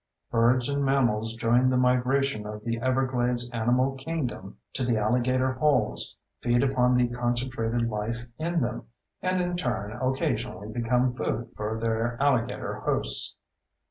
[0.31, 6.17] Birds and mammals join the migration of the everglades animal kingdom to the alligator holes,
[6.41, 12.79] feed upon the concentrated life in them—and in turn occasionally become food for their alligator
[12.79, 13.35] hosts.